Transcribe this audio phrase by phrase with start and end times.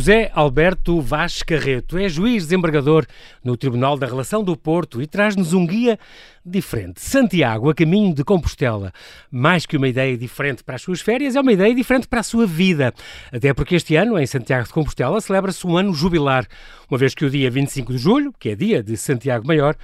[0.00, 3.04] José Alberto Vaz Carreto é juiz desembargador
[3.44, 5.98] no Tribunal da Relação do Porto e traz-nos um guia
[6.42, 7.02] diferente.
[7.02, 8.94] Santiago, a caminho de Compostela.
[9.30, 12.22] Mais que uma ideia diferente para as suas férias, é uma ideia diferente para a
[12.22, 12.94] sua vida.
[13.30, 16.46] Até porque este ano, em Santiago de Compostela, celebra-se um ano jubilar,
[16.90, 19.76] uma vez que o dia 25 de julho, que é dia de Santiago Maior,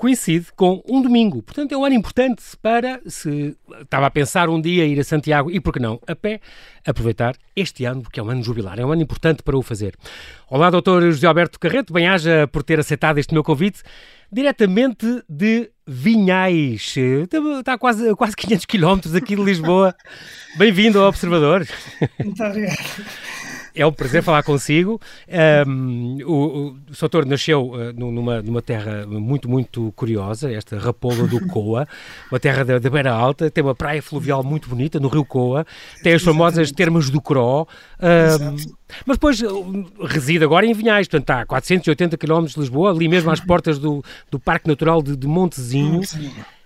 [0.00, 1.42] coincide com um domingo.
[1.42, 5.50] Portanto, é um ano importante para, se estava a pensar um dia ir a Santiago
[5.50, 6.40] e, por que não, a pé,
[6.86, 9.94] aproveitar este ano, porque é um ano jubilar, é um ano importante para o fazer.
[10.48, 13.82] Olá, doutor José Alberto Carreto, bem-aja por ter aceitado este meu convite,
[14.32, 16.94] diretamente de Vinhais.
[17.58, 19.94] Está a quase, quase 500 quilómetros aqui de Lisboa.
[20.56, 21.68] Bem-vindo ao Observador.
[22.24, 22.78] Muito obrigado.
[23.74, 25.00] É um prazer falar consigo.
[25.66, 31.46] Um, o, o Soutor nasceu uh, numa, numa terra muito, muito curiosa, esta Rapola do
[31.48, 31.86] Coa,
[32.30, 35.66] uma terra da, da Beira Alta, tem uma praia fluvial muito bonita no Rio Coa,
[36.02, 37.66] tem as famosas termas do Cro,
[38.00, 38.56] um,
[39.06, 43.08] mas depois uh, reside agora em Vinhais, portanto está a 480 km de Lisboa, ali
[43.08, 46.00] mesmo às portas do, do Parque Natural de, de Montezinho,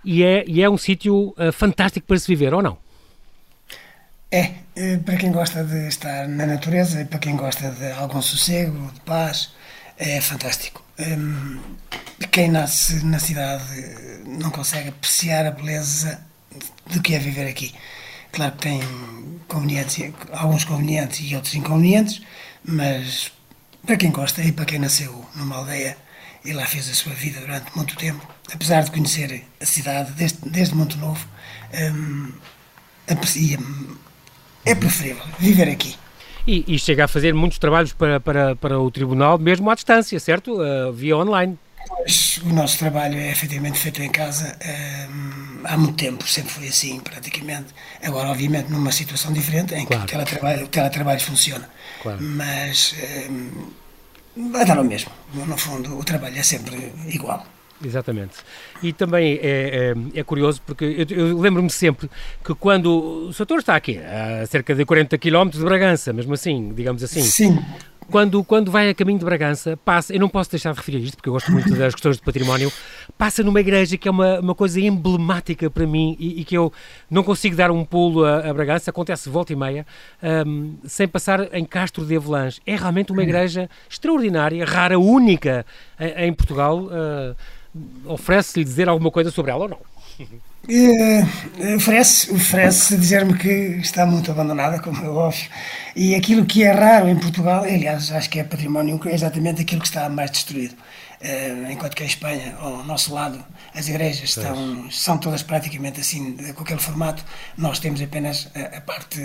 [0.05, 2.84] e é, e é um sítio uh, fantástico para se viver, ou não?
[4.35, 8.21] É, eh, para quem gosta de estar na natureza e para quem gosta de algum
[8.21, 9.53] sossego, de paz,
[9.97, 10.83] é fantástico.
[10.99, 11.61] Hum,
[12.33, 13.63] quem nasce na cidade
[14.27, 16.21] não consegue apreciar a beleza
[16.87, 17.73] do que é viver aqui.
[18.33, 18.81] Claro que tem
[19.47, 22.21] convenientes, alguns convenientes e outros inconvenientes,
[22.65, 23.31] mas
[23.87, 25.97] para quem gosta e para quem nasceu numa aldeia
[26.45, 30.39] e lá fez a sua vida durante muito tempo, apesar de conhecer a cidade desde,
[30.51, 31.25] desde novo,
[31.73, 32.33] hum,
[33.09, 33.59] aprecia
[34.65, 35.97] é preferível viver aqui.
[36.47, 40.20] E, e, chega a fazer muitos trabalhos para, para, para o Tribunal, mesmo à distância,
[40.20, 40.61] certo?
[40.61, 41.59] Uh, via online.
[41.89, 44.57] Pois, o nosso trabalho é efetivamente feito em casa
[45.11, 47.75] um, há muito tempo, sempre foi assim, praticamente.
[48.03, 50.03] Agora, obviamente, numa situação diferente em claro.
[50.03, 51.69] que o teletrabalho, o teletrabalho funciona.
[52.02, 52.19] Claro.
[52.23, 52.95] Mas
[54.36, 55.11] um, vai dar o mesmo.
[55.33, 57.46] No fundo, o trabalho é sempre igual.
[57.83, 58.35] Exatamente.
[58.83, 62.08] E também é, é, é curioso porque eu, eu lembro-me sempre
[62.45, 66.73] que quando o setor está aqui, a cerca de 40 km de Bragança, mesmo assim,
[66.74, 67.23] digamos assim.
[67.23, 67.58] Sim.
[68.11, 71.17] Quando, quando vai a caminho de Bragança, passa, eu não posso deixar de referir isto
[71.17, 72.70] porque eu gosto muito das questões de património,
[73.17, 76.73] passa numa igreja que é uma, uma coisa emblemática para mim e, e que eu
[77.11, 79.86] não consigo dar um pulo a, a Bragança, acontece volta e meia,
[80.46, 82.61] um, sem passar em Castro de Avelãs.
[82.67, 85.64] É realmente uma igreja extraordinária, rara, única
[85.98, 86.84] em, em Portugal.
[86.84, 87.34] Uh,
[88.05, 89.79] oferece-lhe dizer alguma coisa sobre ela ou não?
[90.67, 95.51] Uh, oferece, oferece dizer-me que está muito abandonada, como é óbvio,
[95.95, 99.83] e aquilo que é raro em Portugal, aliás, acho que é património, é exatamente aquilo
[99.83, 100.74] que está mais destruído.
[101.20, 103.42] Uh, enquanto que a Espanha, ao nosso lado,
[103.74, 107.24] as igrejas estão, são todas praticamente assim, com aquele formato,
[107.57, 109.20] nós temos apenas a, a parte,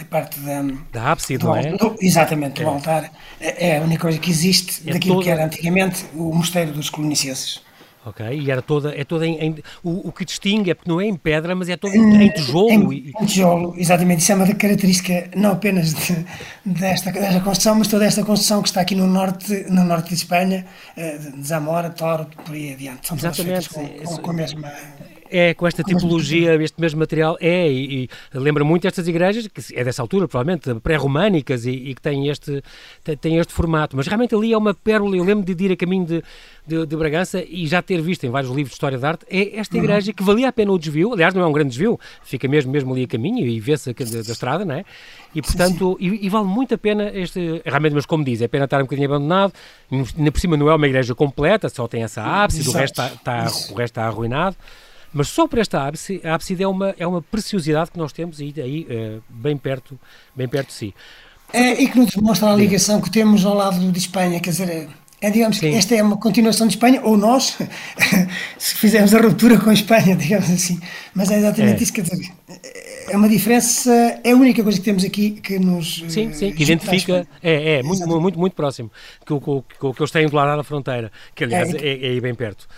[0.00, 0.62] a parte da,
[0.92, 1.72] da ábside, não é?
[1.72, 2.64] Do, exatamente, é.
[2.64, 3.10] do altar.
[3.40, 5.24] É, é a única coisa que existe é daquilo toda...
[5.24, 7.62] que era antigamente o mosteiro dos colonicenses.
[8.04, 10.98] Ok, e era toda, é toda em, em o, o, que distingue é porque não
[10.98, 12.92] é em pedra, mas é todo em, em tijolo.
[12.92, 14.22] Em, em, tijolo, exatamente.
[14.22, 16.24] Isso é uma característica não apenas de,
[16.64, 20.14] desta, desta construção, mas toda esta construção que está aqui no norte, no norte de
[20.14, 20.64] Espanha,
[20.96, 23.06] eh, de Zamora, Toro, por aí adiante.
[23.06, 23.68] São exatamente.
[23.68, 24.72] Com, com, com a mesma
[25.30, 29.62] é, com esta tipologia, este mesmo material, é, e, e lembra muito estas igrejas, que
[29.74, 32.62] é dessa altura, provavelmente, pré-românicas e, e, que têm este,
[33.20, 33.96] têm este formato.
[33.96, 36.22] Mas realmente ali é uma pérola, eu lembro de ir a caminho de,
[36.66, 39.58] de, de, Bragança e já ter visto em vários livros de História da Arte, é
[39.58, 39.84] esta uhum.
[39.84, 42.72] igreja que valia a pena o desvio, aliás não é um grande desvio, fica mesmo,
[42.72, 44.84] mesmo ali a caminho e vê-se da, da estrada, não é?
[45.34, 46.16] E portanto, sim, sim.
[46.16, 48.84] E, e, vale muito a pena este, realmente, mas como diz, é pena estar um
[48.84, 49.52] bocadinho abandonado,
[50.32, 53.72] por cima não é uma igreja completa, só tem essa ápice, o resto está, está,
[53.72, 54.56] o resto está arruinado.
[55.12, 58.40] Mas só por esta ábside, a ábside é uma, é uma preciosidade que nós temos
[58.40, 59.98] aí, aí eh, bem, perto,
[60.34, 60.94] bem perto de si.
[61.52, 64.88] É, e que nos demonstra a ligação que temos ao lado de Espanha, quer dizer,
[65.20, 65.70] é, digamos Sim.
[65.70, 67.58] que esta é uma continuação de Espanha, ou nós,
[68.56, 70.80] se fizermos a ruptura com a Espanha, digamos assim.
[71.12, 71.82] Mas é exatamente é.
[71.82, 72.32] isso, quer dizer,
[73.08, 73.92] é uma diferença,
[74.22, 76.04] é a única coisa que temos aqui que nos.
[76.08, 78.90] Sim, sim, que identifica, é, é muito, muito, muito próximo,
[79.26, 82.06] que o que, que, que eles têm do lado da fronteira, que aliás é, é,
[82.06, 82.68] é aí bem perto.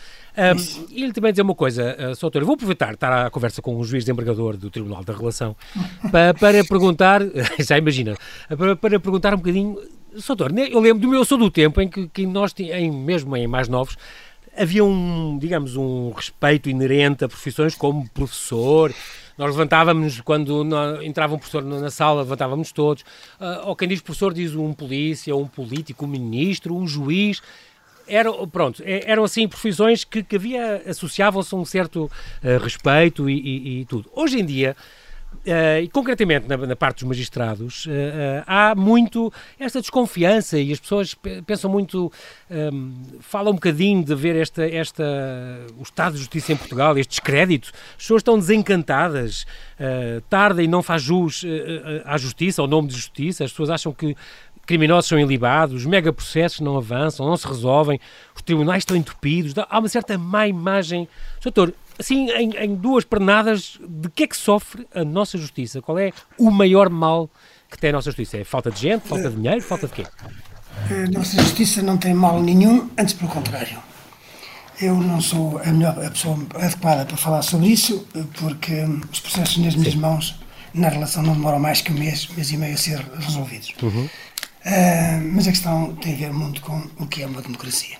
[0.90, 2.24] E ele também dizer uma coisa, uh, Sr.
[2.24, 5.54] Autor, vou aproveitar estar à conversa com o juiz desembargador do Tribunal da Relação
[6.10, 7.20] para, para perguntar,
[7.60, 8.16] já imagina,
[8.48, 9.78] para, para perguntar um bocadinho,
[10.16, 10.30] Sr.
[10.30, 13.46] Autor, eu lembro do meu, sou do tempo em que, que nós, em, mesmo em
[13.46, 13.96] mais novos,
[14.56, 18.94] havia um, digamos, um respeito inerente a profissões como professor,
[19.36, 20.62] nós levantávamos, quando
[21.02, 23.02] entrava um professor na sala, levantávamos todos.
[23.40, 27.40] Uh, ou quem diz professor diz um polícia, um político, um ministro, um juiz
[28.12, 33.28] eram, pronto, é, eram assim profissões que, que havia, associavam-se a um certo uh, respeito
[33.28, 34.10] e, e, e, tudo.
[34.14, 34.76] Hoje em dia,
[35.46, 40.72] uh, e concretamente na, na, parte dos magistrados, uh, uh, há muito esta desconfiança e
[40.72, 41.14] as pessoas
[41.46, 42.12] pensam muito,
[42.50, 45.04] um, falam um bocadinho de ver esta, esta,
[45.78, 47.72] o Estado de Justiça em Portugal, este descrédito.
[47.92, 49.46] As pessoas estão desencantadas,
[50.28, 51.44] tarda e não faz jus
[52.04, 53.42] à justiça, ao nome de justiça.
[53.44, 54.14] As pessoas acham que
[54.66, 58.00] criminosos são ilibados, megaprocessos não avançam, não se resolvem,
[58.34, 61.08] os tribunais estão entupidos, há uma certa má imagem.
[61.42, 65.82] Doutor, assim, em, em duas pernadas, de que é que sofre a nossa justiça?
[65.82, 67.28] Qual é o maior mal
[67.70, 68.38] que tem a nossa justiça?
[68.38, 70.06] É falta de gente, falta de dinheiro, falta de quê?
[70.90, 73.78] A nossa justiça não tem mal nenhum, antes pelo contrário.
[74.80, 78.06] Eu não sou a, melhor, a pessoa adequada para falar sobre isso,
[78.38, 78.82] porque
[79.12, 80.00] os processos nas minhas Sim.
[80.00, 80.40] mãos,
[80.74, 83.74] na relação, não demoram mais que um mês, mês e meio a ser resolvidos.
[83.82, 84.08] Uhum.
[84.64, 87.96] Uh, mas a questão tem a ver muito com o que é uma democracia,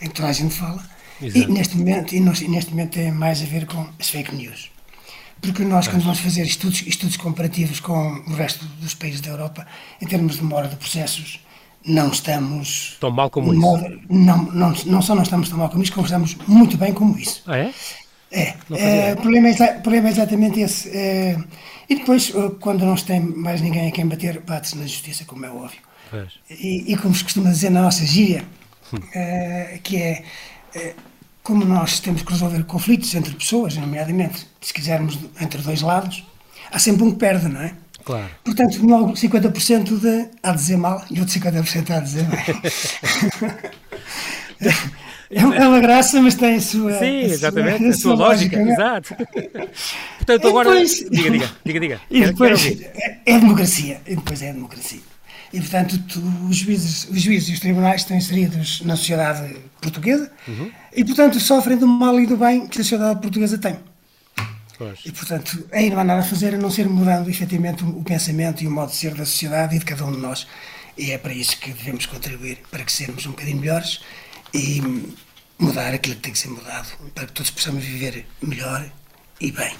[0.00, 0.82] em que toda a gente fala,
[1.20, 1.38] Exato.
[1.38, 4.70] e neste, momento, e neste momento tem mais a ver com as fake news.
[5.40, 9.66] Porque nós, quando vamos fazer estudos, estudos comparativos com o resto dos países da Europa,
[10.00, 11.40] em termos de demora de processos,
[11.84, 12.96] não estamos.
[13.00, 14.00] Tão mal como modo, isso?
[14.08, 17.18] Não, não, não só não estamos tão mal como isso, como estamos muito bem como
[17.18, 17.42] isso.
[17.46, 17.74] Ah, é?
[18.30, 18.54] É.
[18.72, 20.88] é o, problema é, problema é exatamente esse.
[20.90, 21.36] É,
[21.88, 25.24] e depois, eh, quando não se tem mais ninguém a quem bater, bate-se na justiça,
[25.24, 25.80] como é óbvio.
[26.48, 28.44] E, e, como se costuma dizer na nossa gíria,
[28.92, 28.98] hum.
[28.98, 30.22] uh, que é,
[30.76, 30.94] uh,
[31.42, 36.24] como nós temos que resolver conflitos entre pessoas, nomeadamente, se quisermos, entre dois lados,
[36.70, 37.74] há sempre um que perde, não é?
[38.04, 38.30] Claro.
[38.44, 42.44] Portanto, logo 50% de a dizer mal e outro 50% a dizer bem.
[45.34, 46.98] É, é uma graça, mas tem a sua.
[46.98, 48.72] Sim, exatamente, a sua, a sua lógica, lógica é?
[48.72, 49.16] exato.
[50.16, 50.70] Portanto, agora.
[50.70, 52.00] Depois, diga, diga, diga, diga.
[52.08, 54.00] E depois é, é democracia.
[54.06, 55.00] E depois é democracia.
[55.52, 60.30] E, portanto, tu, os, juízes, os juízes e os tribunais estão inseridos na sociedade portuguesa
[60.48, 60.70] uhum.
[60.92, 63.76] e, portanto, sofrem do mal e do bem que a sociedade portuguesa tem.
[64.76, 64.98] Pois.
[65.04, 68.64] E, portanto, aí não há nada a fazer a não ser mudando efetivamente o pensamento
[68.64, 70.46] e o modo de ser da sociedade e de cada um de nós.
[70.98, 74.00] E é para isso que devemos contribuir, para que sermos um bocadinho melhores
[74.52, 74.82] e
[75.58, 78.84] mudar aquilo que tem que ser mudado, para que todos possamos viver melhor
[79.40, 79.74] e bem.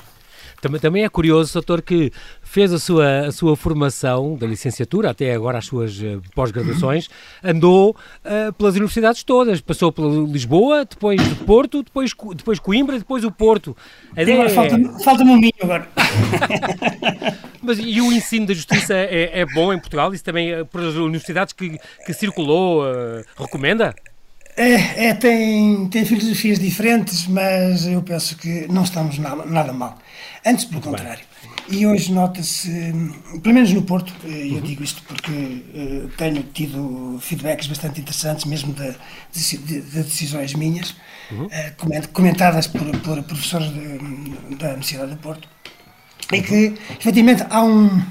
[0.81, 2.11] Também, é curioso, doutor, que
[2.43, 7.11] fez a sua, a sua formação da licenciatura, até agora as suas uh, pós-graduações,
[7.43, 7.91] andou
[8.25, 9.61] uh, pelas universidades todas.
[9.61, 13.77] Passou por Lisboa, depois de Porto, depois, depois Coimbra, depois o Porto.
[14.17, 14.25] É...
[14.49, 15.87] Falta-me falta um minho agora.
[17.61, 20.15] Mas e o ensino da justiça é, é bom em Portugal?
[20.15, 22.85] Isso também, uh, pelas universidades que, que circulou,
[23.37, 23.95] recomenda?
[24.57, 29.99] É, é, tem, tem filosofias diferentes, mas eu penso que não estamos nada, nada mal.
[30.47, 31.25] Antes, pelo Muito contrário.
[31.43, 31.79] Bem.
[31.81, 32.71] E hoje nota-se,
[33.43, 34.61] pelo menos no Porto, eh, eu uhum.
[34.61, 38.95] digo isto porque uh, tenho tido feedbacks bastante interessantes, mesmo de,
[39.33, 40.95] de, de decisões minhas,
[41.31, 41.47] uhum.
[41.47, 43.73] uh, comentadas por, por professores
[44.59, 45.49] da Universidade do Porto,
[46.31, 46.39] uhum.
[46.39, 48.03] e que, efetivamente, há um,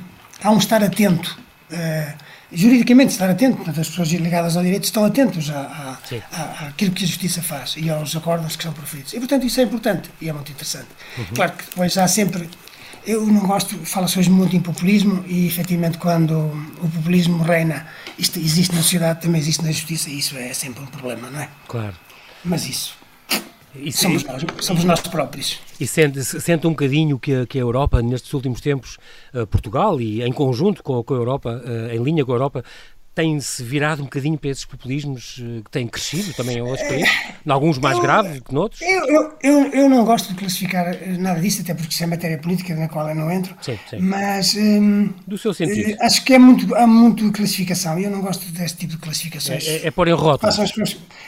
[0.43, 1.39] há um estar atento.
[1.71, 2.22] Uh,
[2.53, 5.99] juridicamente estar atento, portanto, as pessoas ligadas ao direito estão atentos à,
[6.31, 9.13] à, àquilo que a justiça faz e aos acordos que são proferidos.
[9.13, 10.87] E, portanto, isso é importante e é muito interessante.
[11.17, 11.25] Uhum.
[11.35, 12.49] Claro que depois há sempre.
[13.05, 16.37] Eu não gosto, fala-se hoje muito em populismo e, efetivamente, quando
[16.81, 17.85] o populismo reina,
[18.17, 21.41] isto existe na sociedade, também existe na justiça e isso é sempre um problema, não
[21.41, 21.49] é?
[21.67, 21.95] Claro.
[22.45, 23.02] Mas isso
[23.91, 25.59] somos, nós, somos nós próprios.
[25.79, 28.97] E sente, sente um bocadinho que a, que a Europa, nestes últimos tempos,
[29.33, 32.63] uh, Portugal e em conjunto com, com a Europa, uh, em linha com a Europa,
[33.15, 37.09] tem-se virado um bocadinho para esses populismos eh, que têm crescido também em outros países,
[37.45, 38.81] em alguns mais eu, graves que noutros?
[38.81, 42.07] Eu, eu, eu, eu, não gosto de classificar eh, nada disso, até porque isso é
[42.07, 43.99] matéria política na qual eu não entro, sim, sim.
[43.99, 45.91] mas hum, do seu sentido.
[45.91, 48.99] Eh, acho que é muito, há muito classificação e eu não gosto deste tipo de
[48.99, 49.67] classificações.
[49.67, 50.57] É, é, é pôr em rótulos.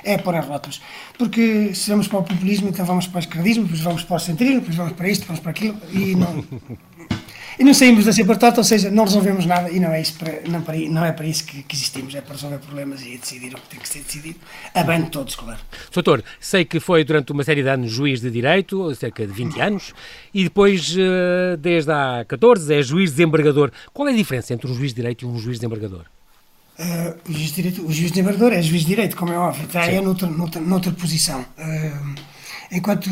[0.04, 0.82] É pôr em rótulos.
[1.18, 4.20] Porque se vamos para o populismo, então vamos para o esquerdismo, depois vamos para o
[4.20, 6.44] centrismo, depois vamos para isto, vamos para aquilo e não.
[7.58, 10.14] E não saímos da cepa torta, ou seja, não resolvemos nada e não é, isso
[10.18, 13.18] para, não, para, não é para isso que, que, existimos, é para resolver problemas e
[13.18, 14.40] decidir o que tem que ser decidido,
[14.74, 15.60] a bem de todos, claro.
[15.94, 19.62] Doutor, sei que foi durante uma série de anos juiz de Direito, cerca de 20
[19.62, 19.94] anos,
[20.34, 23.72] e depois, eh, desde há 14, é juiz desembargador.
[23.94, 26.06] Qual é a diferença entre um juiz de Direito e um juiz desembargador?
[26.78, 29.66] Uh, o, juiz de direito, o juiz desembargador é juiz de Direito, como é óbvio,
[29.66, 31.40] está é noutra, noutra, noutra posição.
[31.58, 32.35] Uh,
[32.76, 33.10] Enquanto,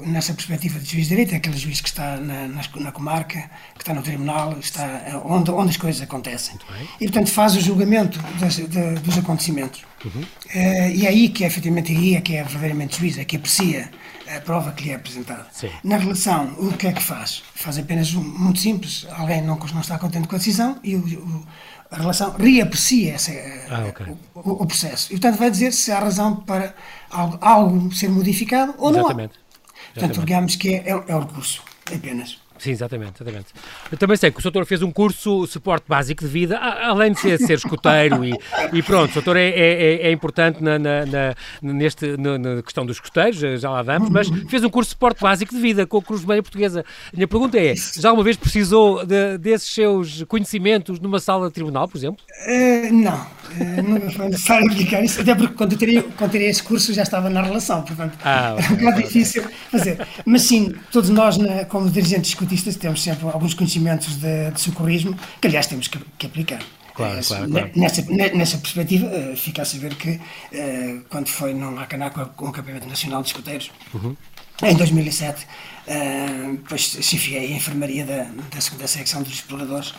[0.00, 3.50] nessa perspectiva de juiz de direito, é aquele juiz que está na, na, na comarca,
[3.74, 6.56] que está no tribunal, está onde, onde as coisas acontecem.
[7.00, 8.66] E, portanto, faz o julgamento das, de,
[9.00, 9.82] dos acontecimentos.
[10.04, 10.20] Uhum.
[10.20, 13.90] Uh, e é aí que, efetivamente, aí é que é verdadeiramente juiz, é que aprecia
[14.36, 15.46] a prova que lhe é apresentada.
[15.52, 15.70] Sim.
[15.82, 17.42] Na relação, o que é que faz?
[17.54, 21.00] Faz apenas um, muito simples, alguém não, não está contente com a decisão e o,
[21.00, 21.46] o
[21.90, 23.32] a relação reaprecia essa,
[23.70, 24.06] ah, okay.
[24.34, 25.08] o, o, processo.
[25.08, 26.74] E, portanto, vai dizer se há razão para
[27.10, 29.34] algo, algo ser modificado ou Exatamente.
[29.34, 29.94] não há.
[29.94, 32.38] Portanto, digamos que é, é, é o recurso, apenas.
[32.58, 33.46] Sim, exatamente, exatamente.
[33.90, 37.20] Eu também sei que o doutor fez um curso suporte básico de vida, além de
[37.20, 38.34] ser, ser escoteiro e,
[38.72, 42.62] e pronto, o doutor é, é, é, é importante na, na, na, neste, na, na,
[42.62, 45.86] questão dos escoteiros, já lá vamos, mas fez um curso de suporte básico de vida
[45.86, 46.84] com a Cruz Vermelha Portuguesa.
[47.12, 51.54] A minha pergunta é, já alguma vez precisou de, desses seus conhecimentos numa sala de
[51.54, 52.24] tribunal, por exemplo?
[52.46, 56.48] Uh, não, uh, nunca foi necessário aplicar isso, até porque quando eu tirei, quando tirei
[56.48, 60.06] esse curso já estava na relação, portanto ah, era um bocado difícil fazer.
[60.26, 61.38] Mas sim, todos nós,
[61.68, 62.30] como dirigentes
[62.78, 66.62] temos sempre alguns conhecimentos de, de socorrismo que, aliás, temos que, que aplicar.
[66.94, 67.70] Claro, claro, claro.
[67.76, 68.02] Nessa,
[68.34, 72.88] nessa perspectiva, uh, fica a saber que uh, quando foi no Macanaco com o Campeonato
[72.88, 74.16] Nacional de Escoteiros, uhum.
[74.64, 75.46] em 2007,
[75.86, 79.94] uh, depois chefiei a enfermaria da, da segunda secção dos exploradores,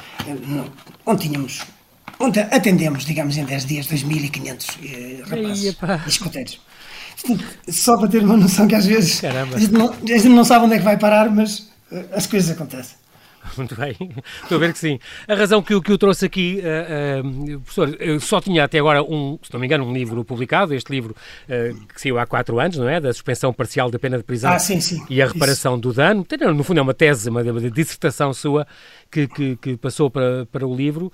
[1.05, 1.61] onde tínhamos
[2.19, 6.59] onde atendemos, digamos, em 10 dias, 2.500 uh, rapazes e escoteiros.
[7.69, 10.65] Só para ter uma noção que às vezes a gente, não, a gente não sabe
[10.65, 11.69] onde é que vai parar, mas
[12.11, 12.97] as coisas acontecem.
[13.57, 13.95] Muito bem,
[14.43, 14.99] estou a ver que sim.
[15.27, 19.01] A razão que, que eu trouxe aqui, uh, uh, professor, eu só tinha até agora
[19.01, 21.15] um, se não me engano, um livro publicado, este livro
[21.45, 22.99] uh, que saiu há quatro anos, não é?
[22.99, 25.03] Da suspensão parcial da pena de prisão ah, sim, sim.
[25.09, 25.81] e a reparação Isso.
[25.81, 26.25] do dano.
[26.53, 28.67] No fundo é uma tese, uma, uma dissertação sua
[29.09, 31.11] que, que, que passou para, para o livro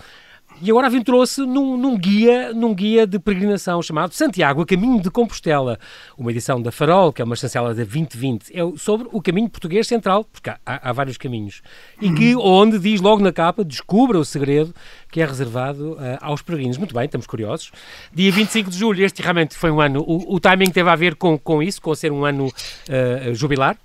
[0.61, 5.11] e agora aventurou-se num, num, guia, num guia de peregrinação chamado Santiago, a Caminho de
[5.11, 5.77] Compostela,
[6.17, 9.87] uma edição da Farol, que é uma chancela da 2020, é sobre o caminho português
[9.87, 11.61] central, porque há, há vários caminhos,
[12.01, 14.73] e que, onde diz logo na capa, descubra o segredo
[15.11, 16.77] que é reservado uh, aos peregrinos.
[16.77, 17.71] Muito bem, estamos curiosos.
[18.13, 21.15] Dia 25 de julho, este realmente foi um ano, o, o timing teve a ver
[21.15, 23.77] com, com isso, com ser um ano uh, jubilar?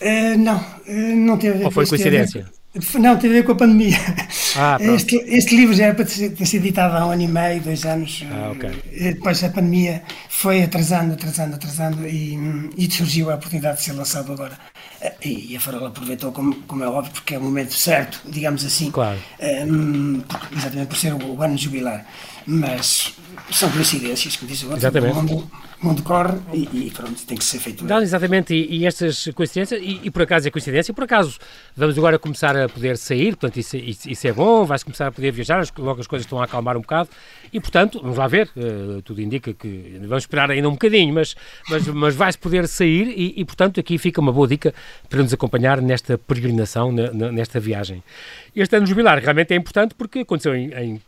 [0.00, 0.64] Uh, não,
[1.16, 2.46] não teve a ver Ou foi coincidência?
[2.98, 3.98] Não, tem a ver com a pandemia.
[4.56, 7.60] Ah, este, este, livro já era para ter sido editado há um ano e meio,
[7.60, 8.24] dois anos.
[8.30, 8.70] Ah, okay.
[9.12, 14.32] Depois a pandemia foi atrasando, atrasando, atrasando e, e surgiu a oportunidade de ser lançado
[14.32, 14.58] agora.
[15.22, 18.90] E a Farola aproveitou, como, como é óbvio, porque é o momento certo, digamos assim.
[18.90, 19.18] Claro.
[19.40, 20.22] Um,
[20.56, 22.06] exatamente por ser o, o ano jubilar.
[22.46, 23.14] Mas
[23.50, 24.80] são coincidências, como diz o outro.
[24.80, 25.12] Exatamente.
[25.12, 25.50] O mundo,
[25.82, 27.84] o mundo corre e, e, pronto, tem que ser feito.
[27.84, 31.38] Não, exatamente, e, e estas coincidências, e, e, por acaso é coincidência, por acaso
[31.76, 35.32] vamos agora começar a poder sair, portanto isso, isso, é bom, vais começar a poder
[35.32, 37.08] viajar, logo as coisas estão a acalmar um bocado,
[37.52, 41.34] e portanto, vamos lá ver, uh, tudo indica que vamos esperar ainda um bocadinho, mas,
[41.68, 44.72] mas, mas vai-se poder sair, e, e portanto aqui fica uma boa dica
[45.08, 48.02] para nos acompanhar nesta peregrinação, nesta viagem.
[48.54, 51.00] Este ano jubilar realmente é importante porque aconteceu em, em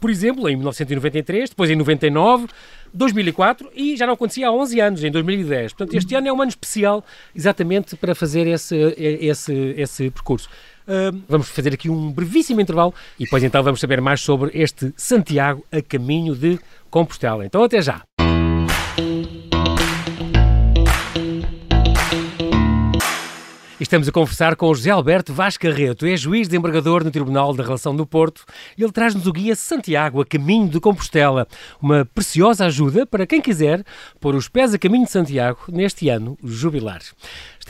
[0.00, 2.46] por exemplo, em 1993, depois em 99,
[2.92, 5.74] 2004 e já não acontecia há 11 anos, em 2010.
[5.74, 7.04] Portanto, este ano é um ano especial
[7.34, 10.48] exatamente para fazer esse, esse, esse percurso.
[10.88, 14.92] Uh, vamos fazer aqui um brevíssimo intervalo e depois então vamos saber mais sobre este
[14.96, 16.58] Santiago a caminho de
[16.90, 17.44] Compostela.
[17.44, 18.02] Então, até já!
[23.90, 27.64] Estamos a conversar com José Alberto Vaz Carreto, é juiz de embargador no Tribunal da
[27.64, 28.44] Relação do Porto.
[28.78, 31.44] Ele traz-nos o guia Santiago a caminho de Compostela,
[31.82, 33.84] uma preciosa ajuda para quem quiser
[34.20, 37.00] pôr os pés a caminho de Santiago neste ano jubilar.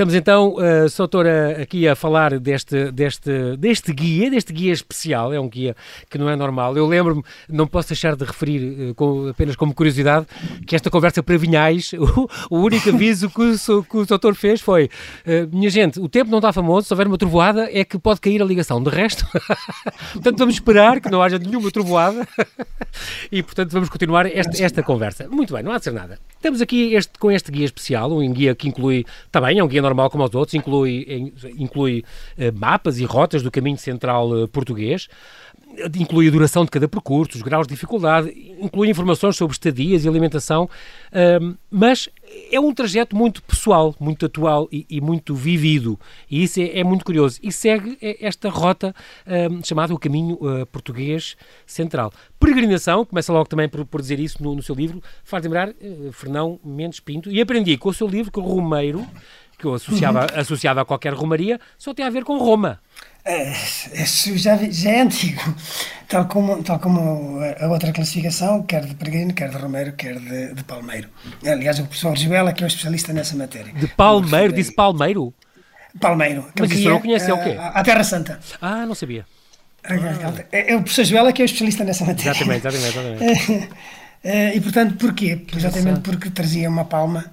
[0.00, 0.96] Estamos então, uh, Sr.
[0.96, 5.76] Doutora, aqui a falar deste, deste, deste guia, deste guia especial, é um guia
[6.08, 6.74] que não é normal.
[6.74, 10.26] Eu lembro-me, não posso deixar de referir, uh, com, apenas como curiosidade,
[10.66, 14.62] que esta conversa para Vinhais, o, o único aviso que o, que o doutor fez
[14.62, 17.98] foi: uh, minha gente, o tempo não está famoso, se houver uma trovoada é que
[17.98, 18.82] pode cair a ligação.
[18.82, 19.26] De resto,
[20.14, 22.26] portanto, vamos esperar que não haja nenhuma trovoada
[23.30, 25.28] e, portanto, vamos continuar esta, esta conversa.
[25.28, 26.18] Muito bem, não há de ser nada.
[26.40, 29.82] Estamos aqui este, com este guia especial, um guia que inclui, também é um guia
[29.82, 32.02] normal como os outros, inclui, inclui
[32.38, 35.06] uh, mapas e rotas do caminho central uh, português,
[35.98, 40.08] inclui a duração de cada percurso, os graus de dificuldade, inclui informações sobre estadias e
[40.08, 42.08] alimentação, uh, mas
[42.52, 45.98] é um trajeto muito pessoal, muito atual e, e muito vivido.
[46.30, 47.38] E isso é, é, muito curioso.
[47.42, 48.94] E segue esta rota
[49.50, 51.36] um, chamada o Caminho uh, Português
[51.66, 52.12] Central.
[52.38, 56.12] Peregrinação, começa logo também por, por dizer isso no, no, seu livro, faz lembrar uh,
[56.12, 57.30] Fernão Mendes Pinto.
[57.30, 59.06] E aprendi com o seu livro que o Romeiro,
[59.60, 60.40] que eu associava, uhum.
[60.40, 62.80] associava a qualquer romaria, só tem a ver com Roma.
[63.24, 63.52] É,
[64.02, 65.54] isso já, já é antigo,
[66.08, 70.54] tal como, tal como a outra classificação, quer de Peregrino, quer de Romeiro, quer de,
[70.54, 71.08] de Palmeiro.
[71.46, 73.72] Aliás, o professor Gibela, que é o especialista nessa matéria.
[73.74, 74.54] De Palmeiro?
[74.54, 75.34] Disse Palmeiro?
[76.00, 76.46] Palmeiro.
[76.58, 77.56] Mas isso eu não conhece, é o quê?
[77.58, 78.40] A, Terra Santa.
[78.60, 79.26] Ah, não sabia.
[79.84, 79.94] Ah.
[80.50, 82.30] É, é, o professor Gibela que é o especialista nessa matéria.
[82.30, 83.24] Exatamente, exatamente.
[83.24, 83.68] exatamente.
[84.22, 85.46] É, e portanto, porquê?
[85.56, 87.24] Exatamente porque trazia uma palma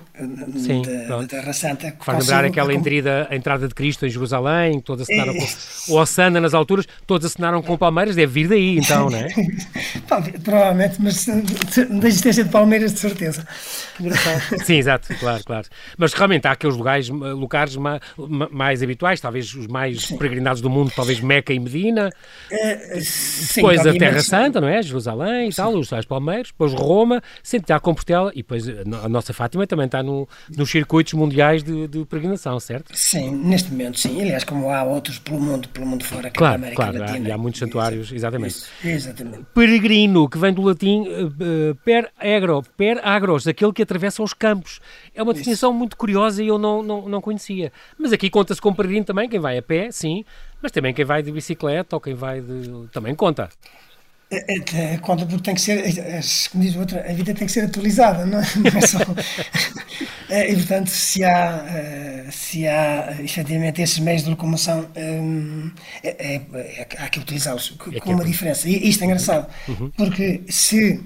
[0.57, 1.95] Sim, da, da Terra Santa.
[2.00, 5.39] Faz lembrar aquela entrada, a entrada de Cristo em Jerusalém, todos assinaram é.
[5.39, 9.29] com, o Osana nas alturas, todos assinaram com Palmeiras, deve vir daí então, não é?
[10.43, 13.45] Provavelmente, mas da existência de Palmeiras de certeza.
[14.65, 15.67] Sim, exato, claro, claro.
[15.97, 18.01] Mas realmente há aqueles lugares, lugares mais,
[18.51, 20.17] mais habituais, talvez os mais sim.
[20.17, 22.09] peregrinados do mundo, talvez Meca e Medina,
[22.51, 24.81] é, sim, depois a Terra Santa, não é?
[24.81, 25.57] Jerusalém e sim.
[25.57, 30.01] tal, os tais Palmeiras, depois Roma, Santiago Compostela e depois a nossa Fátima também está
[30.07, 32.95] no, nos circuitos mundiais de, de, peregrinação, certo?
[32.95, 34.21] Sim, neste momento sim.
[34.21, 37.25] Aliás, como há outros pelo mundo, pelo mundo fora, claro, América claro, Latina.
[37.25, 38.55] Há, e há muitos santuários, exatamente.
[38.55, 39.45] Isso, exatamente.
[39.53, 44.79] Peregrino, que vem do latim uh, per agro, per agros, aquele que atravessa os campos.
[45.13, 45.77] É uma definição Isso.
[45.77, 47.71] muito curiosa e eu não, não, não conhecia.
[47.97, 50.23] Mas aqui conta-se com peregrino também, quem vai a pé, sim,
[50.61, 52.87] mas também quem vai de bicicleta ou quem vai de.
[52.91, 53.49] também conta.
[54.29, 56.19] É, é, é, conta porque tem que ser, é,
[56.51, 59.00] como diz outra, a vida tem que ser atualizada, não, não é só.
[60.29, 65.72] e portanto, se há, se há efetivamente esses meios de locomoção, hum,
[66.03, 68.67] é, é, há que utilizá-los com uma diferença.
[68.67, 69.89] E isto é engraçado, uhum.
[69.91, 71.01] porque se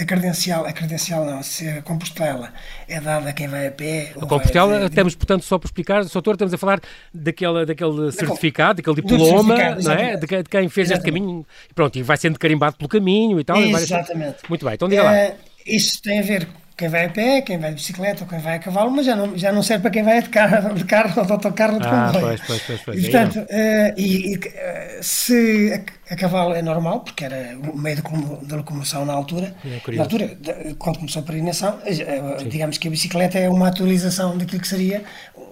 [0.00, 2.52] a credencial, a credencial não, se a Compostela
[2.88, 4.12] é dada a quem vai a pé.
[4.16, 6.80] A Compostela, temos, portanto, só para explicar, doutor, estamos a falar
[7.12, 10.16] daquela, daquele certificado, daquele diploma, não é?
[10.16, 10.92] De, de quem fez exatamente.
[10.92, 13.56] este caminho, pronto, e vai sendo carimbado pelo caminho e tal.
[13.58, 14.18] Exatamente.
[14.18, 14.48] Várias...
[14.48, 15.12] Muito bem, então diga lá.
[15.12, 15.34] Uh,
[15.66, 18.56] isso tem a ver quem vai a pé, quem vai de bicicleta ou quem vai
[18.56, 21.20] a cavalo, mas já não, já não serve para quem vai de carro, de carro
[21.20, 22.26] ou de autocarro ou de ah, comboio.
[22.26, 22.98] Pois, pois, pois, pois.
[22.98, 27.78] E, portanto, uh, e, e, uh, se a, a, cavalo é normal, porque era o
[27.78, 28.02] meio de,
[28.46, 32.88] de locomoção na altura, é na altura, de, quando começou a peregrinação, uh, digamos que
[32.88, 35.02] a bicicleta é uma atualização daquilo que seria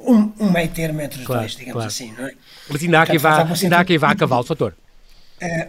[0.06, 1.88] um, um meio termo entre os claro, dois, digamos claro.
[1.88, 2.32] assim, não é?
[2.68, 4.74] Mas ainda há quem vá, ainda há quem vá a cavalo, doutor?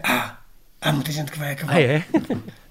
[0.02, 0.35] há,
[0.80, 1.78] há muita gente que vai a cavalo.
[1.78, 2.04] Ah, é?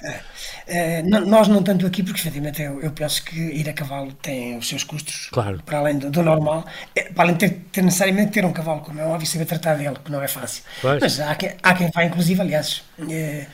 [0.68, 4.58] Uh, nós não tanto aqui, porque efetivamente eu, eu, penso que ir a cavalo tem
[4.58, 5.62] os seus custos, claro.
[5.64, 8.82] para além do, do normal, é, para além de ter, ter, necessariamente ter um cavalo,
[8.82, 10.64] como é óbvio, saber tratar dele, que não é fácil.
[10.82, 11.02] Pois.
[11.02, 13.46] Mas há quem, há quem vá, inclusive, aliás, uh,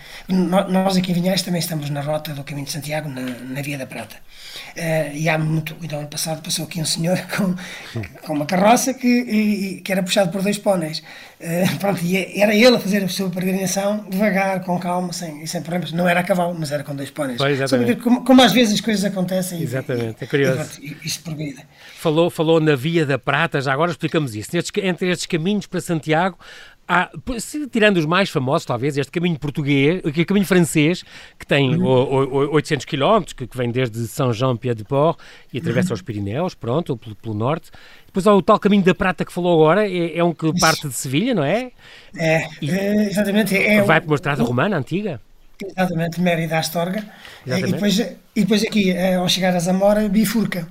[0.70, 3.78] nós aqui em Vinhais também estamos na rota do Caminho de Santiago, na, na Via
[3.78, 4.16] da Prata.
[4.76, 7.56] Uh, e há muito, então ano passado passou aqui um senhor com,
[8.22, 11.04] com uma carroça que, e, que era puxado por dois póneis.
[11.40, 15.62] Uh, pronto, e era ele a fazer a sua peregrinação devagar, com calma, sem, sem
[15.62, 15.92] problemas.
[15.92, 17.40] Não era a cavalo, mas era com dois póneis.
[18.04, 19.62] Como, como, às vezes as coisas acontecem.
[19.62, 20.82] Exatamente, e, é curioso.
[20.82, 21.64] E, isto por vida.
[21.98, 24.50] Falou, falou na Via da Prata, já agora explicamos isso.
[24.54, 26.38] Nestes, entre estes caminhos para Santiago,
[26.92, 27.10] há,
[27.72, 31.04] tirando os mais famosos, talvez, este caminho português, o caminho francês,
[31.40, 31.86] que tem uhum.
[31.86, 35.18] o, o, 800 km, que, que, vem desde São Jean-Pied-de-Port
[35.54, 35.94] e atravessa uhum.
[35.96, 37.72] os Pirineus, pronto, pelo, pelo, norte.
[38.06, 40.88] Depois há o tal caminho da Prata que falou agora, é, é um que parte
[40.88, 41.72] de Sevilha, não é?
[42.18, 43.56] É, é exatamente.
[43.56, 45.22] É, vai para uma estrada romana antiga.
[45.64, 47.06] Exatamente, Mérida Astorga.
[47.46, 50.68] E depois, e depois aqui, eh, ao chegar a Zamora, bifurca.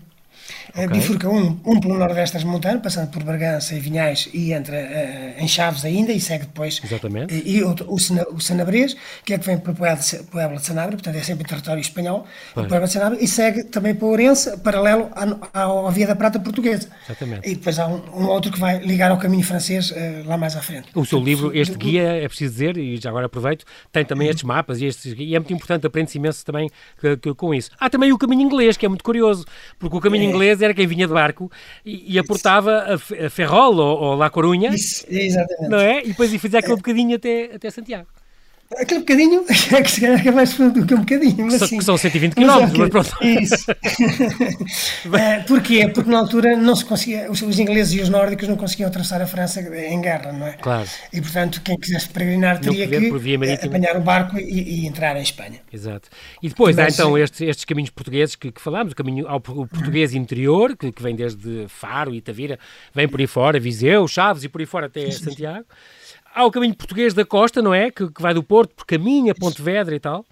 [0.75, 0.87] Okay.
[0.89, 5.43] Bifurca um, um pelo nordeste das montanhas, passando por Bragança e Vinhais e entra uh,
[5.43, 6.81] em Chaves ainda e segue depois.
[6.83, 7.35] Exatamente.
[7.35, 10.97] E, e outro, o, Sena, o Sanabrês, que é que vem para Puebla de Sanabria,
[10.97, 15.63] portanto é sempre território espanhol, Puebla de Sanabria, e segue também para Ourense, paralelo à,
[15.63, 16.89] à, Via da Prata portuguesa.
[17.05, 17.49] Exatamente.
[17.49, 19.95] E depois há um, um outro que vai ligar ao caminho francês uh,
[20.27, 20.89] lá mais à frente.
[20.95, 24.45] O seu livro, este guia, é preciso dizer, e já agora aproveito, tem também estes
[24.45, 27.71] mapas e, estes, e é muito importante, aprende-se imenso também que, que, com isso.
[27.79, 29.45] Há também o caminho inglês, que é muito curioso,
[29.79, 30.29] porque o caminho é.
[30.29, 31.51] inglês era quem vinha de barco
[31.85, 32.95] e, e aportava a,
[33.27, 34.71] a Ferrol ou, ou La Corunha.
[34.71, 35.69] Isso, exatamente.
[35.69, 36.03] Não é?
[36.05, 38.09] E depois fazia aquele bocadinho até, até Santiago.
[38.79, 41.45] Aquele bocadinho, é que se calhar é mais fundo do que um bocadinho.
[41.45, 43.17] Mas, assim, que são 120 km, mas, mas pronto.
[43.21, 43.67] Isso.
[45.13, 45.89] é, porquê?
[45.89, 49.21] Porque na altura não se conseguia, os, os, ingleses e os nórdicos não conseguiam atravessar
[49.21, 50.53] a França em guerra, não é?
[50.53, 50.89] Claro.
[51.13, 55.61] E portanto, quem quisesse peregrinar teria que apanhar o barco e, e, entrar em Espanha.
[55.73, 56.09] Exato.
[56.41, 59.39] E depois mas, há então estes, estes caminhos portugueses que, que falámos, o caminho ao
[59.39, 62.57] o português interior, que, que vem desde Faro e Tavira,
[62.95, 65.67] vem por aí fora, Viseu, Chaves e por aí fora até Santiago.
[66.35, 67.91] Há o caminho português da costa, não é?
[67.91, 70.25] Que, que vai do Porto por caminho a Pontevedra e tal.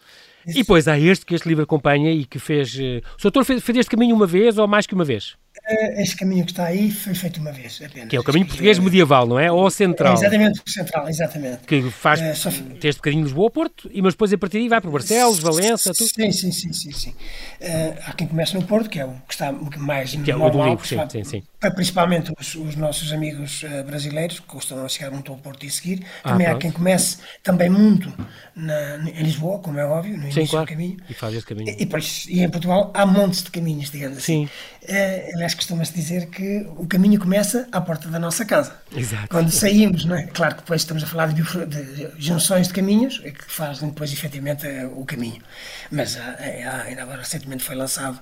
[0.47, 2.75] E depois há este que este livro acompanha e que fez.
[2.75, 5.37] Uh, o doutor fez, fez este caminho uma vez ou mais que uma vez?
[5.69, 8.09] Eh, este caminho que está aí foi feito uma vez apenas.
[8.09, 9.53] Que é o caminho português medieval, não é?
[9.53, 10.13] Ou central?
[10.13, 11.59] É exatamente, central, exatamente.
[11.67, 12.49] Que faz é, só...
[12.49, 15.93] este bocadinho de Lisboa Porto, e mas depois a partir daí vai para Barcelos, Valença,
[15.93, 16.09] tudo?
[16.09, 16.93] Sim, sim, sim, sim.
[16.93, 17.11] sim.
[17.11, 20.51] Uh, há quem comece no Porto, que é o que está mais que é o
[20.51, 21.43] do livro, sim, sim, sim.
[21.75, 26.03] Principalmente os, os nossos amigos uh, brasileiros, que costumam chegar muito ao Porto e seguir.
[26.25, 28.13] Ah, também há quem comece também muito
[28.57, 30.67] na, em Lisboa, como é óbvio, no início sim, claro.
[30.67, 30.97] do caminho.
[31.09, 31.71] E faz esse caminho.
[31.71, 34.47] E, e, e, em Portugal há montes de caminhos, digamos assim.
[34.47, 34.93] Sim.
[34.93, 38.81] Uh, aliás, costuma-se dizer que o caminho começa à porta da nossa casa.
[38.95, 39.29] Exato.
[39.29, 40.27] Quando saímos, não é?
[40.29, 44.67] Claro que depois estamos a falar de, de junções de caminhos que fazem depois efetivamente
[44.95, 45.43] o caminho.
[45.91, 48.19] Mas há, ainda agora recentemente foi lançado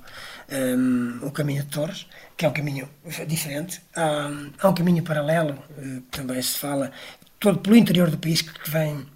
[0.50, 2.88] um, o Caminho de Torres, que é um caminho
[3.26, 3.80] diferente.
[3.94, 5.62] Há, há um caminho paralelo,
[6.10, 6.90] também se fala,
[7.38, 9.06] todo pelo interior do país que vem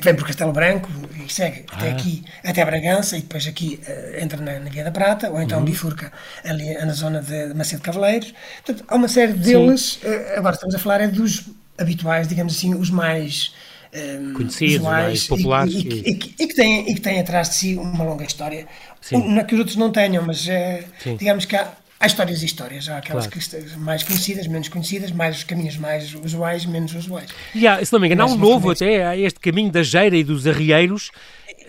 [0.00, 0.88] que vem por Castelo Branco
[1.24, 1.76] e segue ah.
[1.76, 5.40] até aqui, até Bragança, e depois aqui uh, entra na, na, Via da Prata, ou
[5.40, 5.64] então uhum.
[5.64, 6.12] bifurca
[6.44, 8.32] ali na zona de Macedo Cavaleiros.
[8.64, 11.44] Portanto, há uma série deles, uh, agora estamos a falar é dos
[11.78, 13.52] habituais, digamos assim, os mais
[13.94, 15.74] um, conhecidos, mais populares.
[15.74, 18.66] E, e, e, e, que têm, e que têm atrás de si uma longa história.
[19.10, 20.84] Não é que os outros não tenham, mas é,
[21.18, 21.72] digamos que há,
[22.02, 22.88] há histórias e histórias.
[22.88, 23.64] Há aquelas claro.
[23.64, 27.30] que, mais conhecidas, menos conhecidas, mais os caminhos mais usuais, menos usuais.
[27.54, 30.16] E há, se não me engano, há um novo até, há este caminho da Geira
[30.16, 31.10] e dos Arrieiros,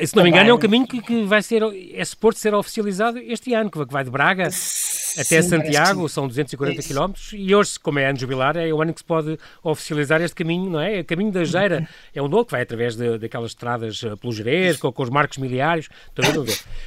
[0.04, 1.62] se não me engano, é um caminho que, que vai ser,
[1.93, 4.50] é suposto ser oficializado este ano, que vai de Braga
[5.13, 8.82] até sim, Santiago, são 240 é km, e hoje, como é ano jubilar, é o
[8.82, 11.02] ano que se pode oficializar este caminho, não é?
[11.02, 14.34] O caminho da Geira é um novo que vai através de, daquelas estradas eh, pelo
[14.34, 15.89] Jerez, com, com, os marcos miliários,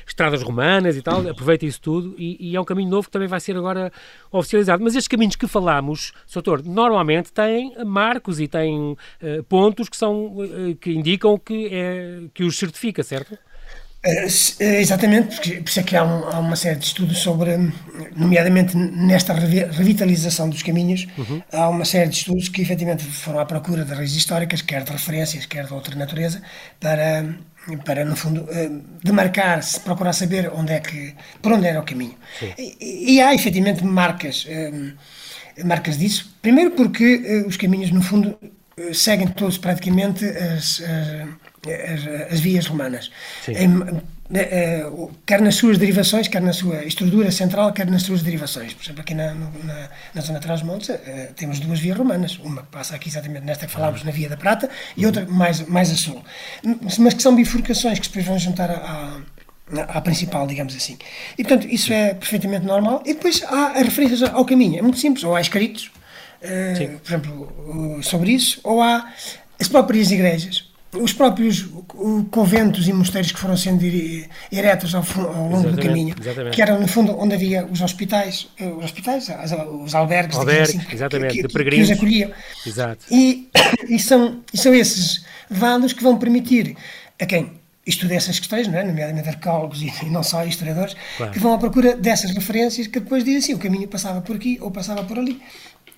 [0.07, 3.29] estradas romanas e tal, aproveita isso tudo, e, e, é um caminho novo que também
[3.29, 3.93] vai ser agora
[4.31, 4.83] oficializado.
[4.83, 10.37] Mas estes caminhos que falamos, Soutor, normalmente têm marcos e têm uh, pontos que, são,
[10.37, 13.39] uh, que indicam que, é, que os certificam certo?
[14.07, 17.57] É, exatamente, porque por isso é que há, um, há, uma série de estudos sobre,
[18.15, 21.43] nomeadamente nesta revitalização dos caminhos, uhum.
[21.53, 24.93] há uma série de estudos que efetivamente foram à procura de raízes históricas, quer de
[24.93, 26.41] referências, quer de outra natureza,
[26.79, 27.35] para,
[27.85, 28.71] para no fundo, eh,
[29.03, 32.15] demarcar, -se, procurar saber onde é que, por onde era o caminho.
[32.57, 34.93] E, e, há efetivamente marcas, eh,
[35.65, 38.39] marcas disso, primeiro porque os caminhos, no fundo,
[38.93, 43.11] seguem todos praticamente as, as as, as vias romanas.
[43.49, 44.01] Em,
[44.35, 44.85] eh,
[45.25, 48.75] quer nas suas derivações, quer na sua estrutura central, quer nas suas derivações.
[48.75, 50.99] Por exemplo, aqui na, na, na zona de Trás-Montes uh,
[51.37, 54.37] temos duas vias romanas, uma que passa aqui exatamente nesta que falámos, na Via da
[54.37, 56.25] Prata, e outra mais, mais a sul.
[56.99, 59.21] Mas que são bifurcações que depois vão juntar à,
[59.97, 60.99] à principal, digamos assim.
[61.39, 63.03] E, portanto, isso é perfeitamente normal.
[63.07, 65.93] E depois há referências ao caminho, é muito simples, ou há escritos,
[66.41, 69.09] por exemplo, sobre isso, ou há
[69.61, 71.67] as próprias igrejas os próprios
[72.31, 73.85] conventos e mosteiros que foram sendo
[74.53, 76.55] eretos ao, ao longo exatamente, do caminho, exatamente.
[76.55, 79.29] que eram no fundo onde havia os hospitais, eh, os hospitais,
[79.83, 81.87] os albergues, Albergue, assim, exatamente, que, que, de peregrinos.
[81.87, 82.31] que os acolhiam.
[82.67, 83.05] Exato.
[83.11, 83.49] E,
[83.89, 86.77] e, são, e são esses valos que vão permitir
[87.21, 87.53] a quem
[87.87, 88.85] estuda essas questões, não é?
[88.85, 91.33] nomeadamente arqueólogos e, e não só historiadores, claro.
[91.33, 94.59] que vão à procura dessas referências que depois dizem assim, o caminho passava por aqui
[94.61, 95.41] ou passava por ali.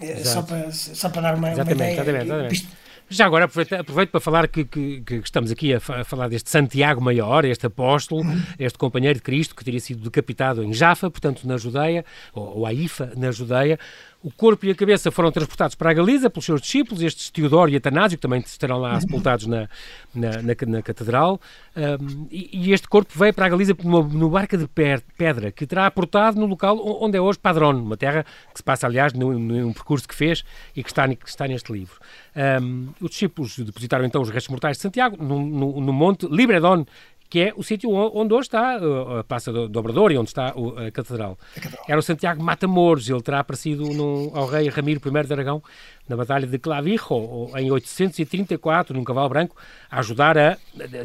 [0.00, 1.94] Eh, só para, só para dar uma, uma ideia.
[1.94, 2.68] Exatamente, exatamente.
[3.10, 7.00] Já agora aproveito, aproveito para falar que, que, que estamos aqui a, falar deste Santiago
[7.00, 8.22] Maior, este apóstolo,
[8.58, 12.66] este companheiro de Cristo que teria sido decapitado em Jafa, portanto na Judeia, ou, ou
[12.66, 13.78] Haifa, na Judeia.
[14.20, 17.70] O corpo e a cabeça foram transportados para a Galiza pelos seus discípulos, estes Teodoro
[17.70, 19.68] e Atanásio, que também estarão lá sepultados na,
[20.12, 21.40] na, na, na catedral.
[21.76, 24.68] Um, e, e, este corpo veio para a Galiza numa, numa barca de
[25.16, 28.88] pedra, que terá aportado no local onde é hoje Padrón, uma terra que se passa,
[28.88, 32.00] aliás, num, num percurso que fez e que está, que está neste livro.
[32.60, 36.84] Um, os discípulos depositaram então os restos mortais de Santiago no, no, no monte Libredon,
[37.28, 38.78] que é o sítio onde hoje está
[39.18, 41.38] a Praça do Obrador e onde está a Catedral.
[41.86, 45.62] Era o Santiago Matamoros, ele terá aparecido no, ao rei Ramiro I de Aragão
[46.08, 49.54] na Batalha de Clavijo, em 834, num cavalo branco,
[49.90, 50.56] a ajudar a,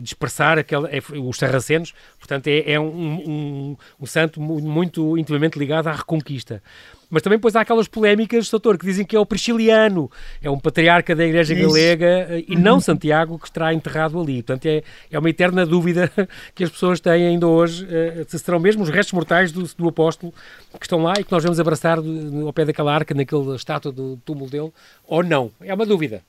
[0.01, 1.93] dispersar aquele, é, os sarracenos.
[2.17, 6.63] Portanto, é, é um, um, um santo muito intimamente ligado à Reconquista.
[7.09, 10.09] Mas também depois há aquelas polémicas, doutor, que dizem que é o Prisciliano,
[10.41, 11.67] é um patriarca da Igreja Isso.
[11.67, 14.43] Galega eh, e não Santiago que estará enterrado ali.
[14.43, 16.11] Portanto, é, é uma eterna dúvida
[16.55, 19.87] que as pessoas têm ainda hoje, eh, se serão mesmo os restos mortais do, do
[19.87, 20.33] apóstolo
[20.79, 24.17] que estão lá e que nós vamos abraçar ao pé daquela arca, naquela estátua do
[24.25, 24.71] túmulo dele,
[25.07, 25.51] ou não.
[25.61, 26.23] É uma dúvida.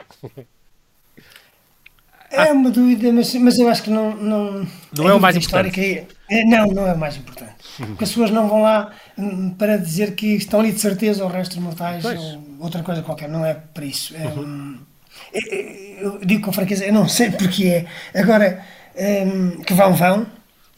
[2.30, 4.14] É uma dúvida, mas, mas eu acho que não.
[4.16, 5.80] Não, não é o mais importante.
[5.80, 7.54] É, é, não, não é o mais importante.
[7.76, 11.32] Porque as pessoas não vão lá hum, para dizer que estão ali de certeza os
[11.32, 12.20] restos mortais pois.
[12.20, 13.28] ou outra coisa qualquer.
[13.28, 14.14] Não é para isso.
[14.16, 14.78] É, uhum.
[15.98, 17.86] eu digo com franqueza, eu não sei porque é.
[18.20, 18.64] Agora,
[18.96, 20.26] um, que vão, vão.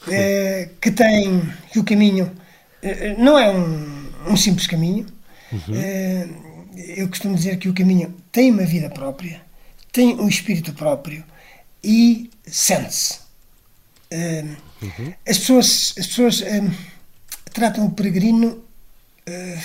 [0.09, 1.43] É, que tem.
[1.73, 2.31] que o caminho
[2.83, 5.07] é, não é um, um simples caminho.
[5.53, 5.75] Uhum.
[5.75, 6.29] É,
[6.97, 9.41] eu costumo dizer que o caminho tem uma vida própria,
[9.93, 11.25] tem um espírito próprio
[11.83, 13.21] e sente-se.
[14.13, 15.13] Uh, uhum.
[15.29, 16.71] As pessoas, as pessoas uh,
[17.53, 18.49] tratam o peregrino
[19.29, 19.61] uh,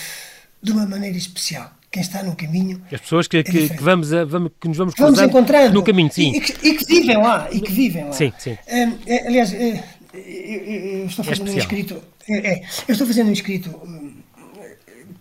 [0.61, 1.71] de uma maneira especial.
[1.91, 2.81] Quem está no caminho.
[2.89, 5.83] As pessoas que, é que, que vamos, a, vamos, que nos vamos, vamos encontrando no
[5.83, 6.31] caminho, sim.
[6.31, 7.49] E, e, que, e, que, vivem lá.
[7.51, 8.13] E que vivem lá.
[8.13, 8.57] Sim, sim.
[8.65, 12.01] É, aliás, é, eu, eu, estou é fazendo é um escrito.
[12.29, 13.77] É, eu estou fazendo um escrito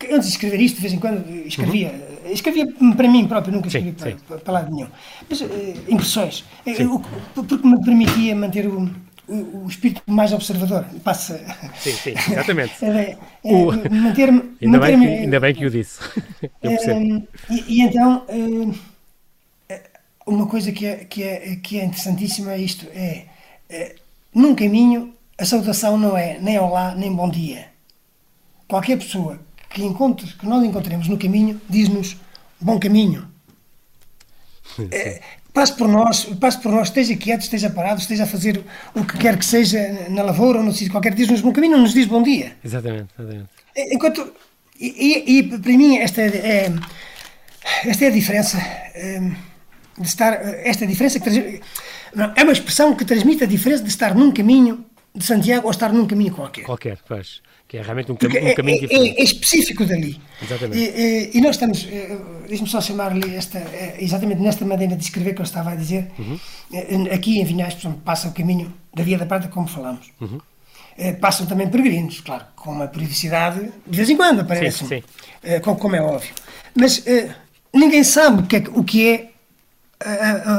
[0.08, 1.88] antes de escrever isto, de vez em quando escrevia,
[2.24, 2.32] uhum.
[2.32, 4.16] escrevia para mim próprio, nunca escrevi sim, para, sim.
[4.26, 4.88] Para, para, lado nenhum.
[5.28, 5.46] Mas uh,
[5.88, 6.44] impressões,
[7.34, 8.90] porque me permitia manter o,
[9.30, 10.84] o, o, espírito mais observador.
[11.04, 11.38] Passa.
[11.78, 12.72] Sim, sim, exatamente.
[12.84, 13.66] é, é, o...
[13.90, 14.56] Manter-me.
[14.60, 16.00] Ainda, manter bem que, ainda bem que o disse.
[16.62, 17.28] Eu percebo.
[17.48, 18.26] E, e então,
[20.26, 23.26] uma coisa que é, que, é, que é interessantíssima é isto: é,
[23.68, 23.96] é
[24.34, 27.68] num caminho, a saudação não é nem olá, nem bom dia.
[28.68, 32.16] Qualquer pessoa que, encontre, que nós encontremos no caminho diz-nos
[32.60, 33.28] bom caminho.
[34.90, 35.20] É,
[35.52, 39.18] passe por nós, passe por nós, esteja quieto, esteja parado, esteja a fazer o que
[39.18, 42.22] quer que seja na lavoura ou no sítio qualquer, diz-nos bom caminho, nos diz bom
[42.22, 42.56] dia.
[42.64, 43.48] Exatamente, exatamente.
[43.76, 44.32] Enquanto,
[44.78, 46.72] e, e, para mim esta é,
[47.84, 48.58] esta é a diferença
[48.94, 49.20] é,
[49.98, 50.32] de estar,
[50.64, 51.60] esta diferença que
[52.36, 54.84] é uma expressão que transmite a diferença de estar num caminho
[55.14, 56.64] de Santiago ou estar num caminho qualquer.
[56.64, 57.42] Qualquer, pois.
[57.70, 59.16] Que é realmente um, cam um caminho é, diferente.
[59.16, 60.20] É, é, específico dali.
[60.42, 60.76] Exatamente.
[60.76, 65.34] E, e nós estamos, eh, deixe-me só chamar-lhe esta, eh, exatamente nesta maneira de escrever
[65.34, 66.36] que eu estava a dizer, uhum.
[67.14, 70.10] aqui em Vinhais, passa o caminho da Via da Prata, como falamos.
[70.20, 70.40] Uhum.
[71.20, 75.02] Passam também peregrinos, claro, com uma periodicidade, de vez em quando aparecem, sim,
[75.40, 75.60] sim.
[75.60, 76.34] como é óbvio.
[76.74, 77.04] Mas
[77.72, 79.30] ninguém sabe o que é, o que é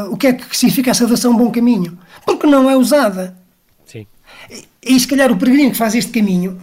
[0.10, 3.38] o que é que significa a saudação bom caminho, porque não é usada.
[3.86, 4.08] Sim.
[4.50, 6.60] E, e se calhar o peregrino que faz este caminho,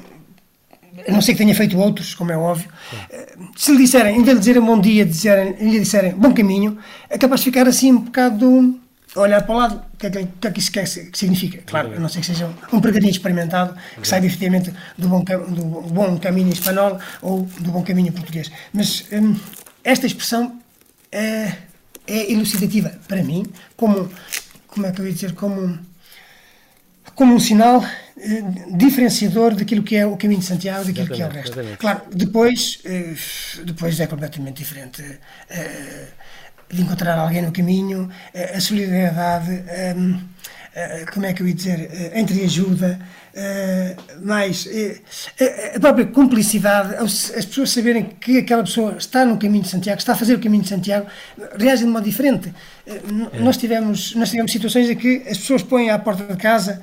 [1.08, 4.22] a não ser que tenha feito outros, como é óbvio, uh, se lhe disserem, em
[4.22, 7.92] vez de dizerem bom dia, disserem, lhe disserem bom caminho, é capaz de ficar assim
[7.92, 8.78] um bocado
[9.16, 11.62] olhar para o lado, o que é que, que, é que isso quer, que significa?
[11.66, 15.64] Claro, a não ser que seja um peregrino experimentado, que saiba efetivamente do bom, do
[15.64, 18.52] bom caminho espanhol ou do bom caminho português.
[18.72, 19.34] Mas hum,
[19.82, 20.60] esta expressão
[21.10, 21.52] é
[22.08, 23.44] é elucidativa para mim,
[23.76, 24.10] como,
[24.66, 25.78] como é que eu ia dizer, como,
[27.18, 27.84] como um sinal
[28.16, 31.52] eh, diferenciador daquilo que é o caminho de Santiago, daquilo que é o resto.
[31.52, 31.78] Exatamente.
[31.78, 33.14] Claro, depois, eh,
[33.64, 35.02] depois é completamente diferente.
[35.50, 36.06] Eh,
[36.70, 39.96] de encontrar alguém no caminho, eh, a solidariedade, eh,
[40.74, 43.00] eh, como é que eu ia dizer, entre ajuda,
[44.22, 44.66] mais
[45.74, 50.12] a própria cumplicidade, as pessoas saberem que aquela pessoa está no caminho de Santiago, está
[50.12, 51.06] a fazer o caminho de Santiago,
[51.56, 52.52] reagem de modo diferente.
[52.84, 53.00] É.
[53.40, 56.82] Nós, tivemos, nós tivemos situações em que as pessoas põem à porta de casa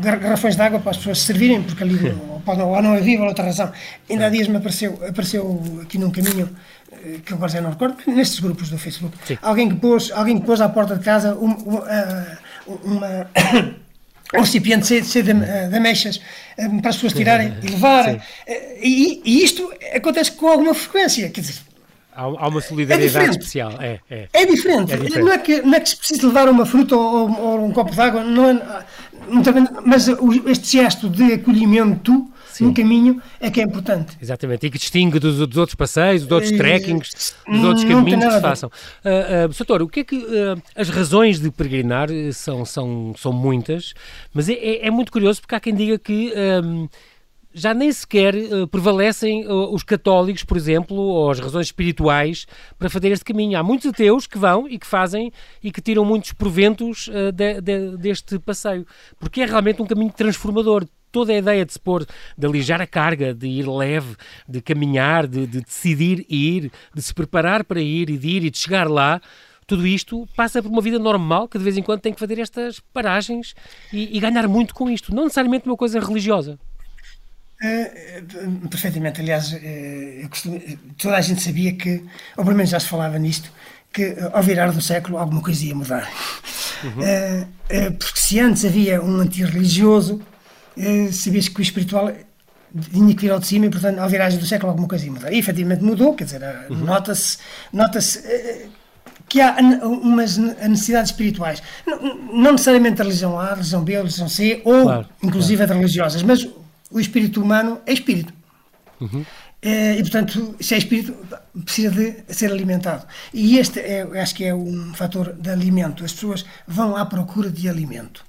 [0.00, 1.96] garrafões de água para as pessoas servirem, porque ali
[2.46, 3.72] ou não havia ou outra razão.
[4.08, 6.48] Ainda há dias me apareceu, apareceu aqui num caminho
[6.92, 9.38] eh, que agora já não recordo, nestes grupos do Facebook, Sim.
[9.42, 12.38] alguém que pôs, alguém que pôs à porta de casa um, uma,
[12.84, 13.30] uma
[14.34, 16.20] um recipiente cheio, cheio de, eh, de ameixas
[16.56, 18.20] eh, para as pessoas tirarem e levarem.
[18.80, 21.54] E, e, isto acontece com alguma frequência, quer dizer,
[22.14, 23.72] Há, uma solidariedade é especial.
[23.80, 24.28] É, é.
[24.32, 24.92] É, diferente.
[24.92, 25.24] é, diferente.
[25.24, 27.92] Não, é que, não é que se precisa levar uma fruta ou, ou um copo
[27.92, 28.84] de água, não é,
[29.84, 30.08] mas
[30.46, 32.66] este gesto de acolhimento Sim.
[32.66, 34.16] no caminho é que é importante.
[34.20, 38.32] Exatamente, e que distingue dos, dos outros passeios, dos outros trekkings, dos outros caminhos que
[38.32, 38.70] se façam.
[39.04, 43.32] Uh, uh, Soutor, o que é que uh, as razões de peregrinar são, são, são
[43.32, 43.92] muitas,
[44.32, 46.32] mas é, é, é muito curioso porque há quem diga que
[47.54, 52.90] já nem sequer uh, prevalecem uh, os católicos, por exemplo, ou as razões espirituais para
[52.90, 53.56] fazer este caminho.
[53.56, 57.60] Há muitos ateus que vão e que fazem e que tiram muitos proventos uh, de,
[57.60, 58.84] de, deste passeio,
[59.20, 60.84] porque é realmente um caminho transformador.
[61.12, 62.04] Toda a ideia de se pôr,
[62.36, 64.16] de alijar a carga, de ir leve,
[64.48, 68.50] de caminhar, de, de decidir ir, de se preparar para ir e de ir e
[68.50, 69.20] de chegar lá,
[69.64, 72.40] tudo isto passa por uma vida normal que de vez em quando tem que fazer
[72.40, 73.54] estas paragens
[73.92, 75.14] e, e ganhar muito com isto.
[75.14, 76.58] Não necessariamente uma coisa religiosa.
[77.64, 80.60] Uh, perfeitamente, aliás, uh, costumo,
[80.98, 82.04] toda a gente sabia que,
[82.36, 83.50] ou pelo menos já se falava nisto,
[83.92, 86.10] que ao virar do século alguma coisa ia mudar.
[86.82, 87.92] Uhum.
[87.98, 90.20] porque se antes havia um antirreligioso,
[91.12, 92.12] sabias que o espiritual
[92.92, 95.12] tinha que vir ao de cima e, portanto, ao viragem do século alguma coisa ia
[95.12, 95.32] mudar.
[95.32, 96.78] E efetivamente mudou, quer dizer, uhum.
[96.78, 97.38] nota-se
[97.72, 98.00] nota
[99.28, 101.62] que há umas necessidades espirituais.
[101.86, 105.56] Não, não, necessariamente a religião A, a religião B, a religião C, ou claro, inclusive
[105.56, 105.72] claro.
[105.72, 106.48] as religiosas, mas
[106.94, 108.32] o espírito humano é espírito.
[109.00, 109.26] Uhum.
[109.60, 111.14] É, e, portanto, se é espírito,
[111.64, 113.06] precisa de ser alimentado.
[113.32, 116.04] E este, é, acho que é um fator de alimento.
[116.04, 118.24] As pessoas vão à procura de alimento.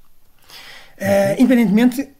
[0.97, 1.43] É, uhum.
[1.43, 2.15] independentemente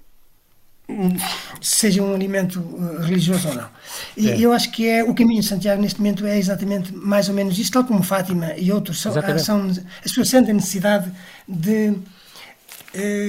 [1.62, 3.70] seja um alimento eh, religioso ou não.
[4.16, 4.40] E é.
[4.40, 7.58] eu acho que é o caminho de Santiago neste momento é exatamente mais ou menos
[7.58, 11.12] isso, tal como Fátima e outros são, são as pessoas sentem a necessidade
[11.48, 11.94] de eh,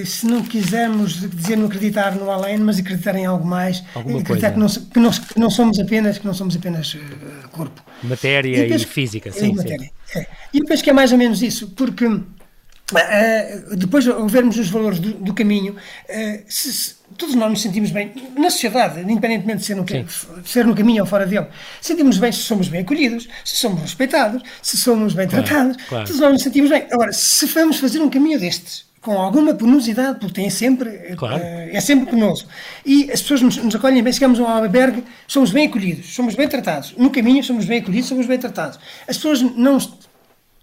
[0.04, 4.52] se não quisermos dizer não acreditar no além, mas acreditar em algo mais, Alguma acreditar
[4.52, 7.82] que não, que, não, que não, somos apenas que não somos apenas uh, corpo.
[8.02, 10.18] Matéria e, penso, e física, sim, matéria, sim.
[10.18, 10.26] É.
[10.52, 14.68] E eu penso que é mais ou menos isso, porque uh, depois de vermos os
[14.68, 19.64] valores do, do caminho, uh, se, todos nós nos sentimos bem, na sociedade, independentemente de
[19.64, 21.46] ser no, de ser no caminho ou fora dele,
[21.80, 26.06] sentimos bem se somos bem acolhidos, se somos respeitados, se somos bem claro, tratados, claro.
[26.06, 26.86] todos nós nos sentimos bem.
[26.90, 31.40] Agora, se vamos fazer um caminho destes, com alguma penosidade, porque tem sempre, claro.
[31.40, 32.44] é, é sempre penoso.
[32.84, 36.34] E as pessoas nos, nos, acolhem bem, chegamos a um albergue, somos bem acolhidos, somos
[36.34, 36.92] bem tratados.
[36.98, 38.80] No caminho somos bem acolhidos, somos bem tratados.
[39.06, 39.78] As pessoas não.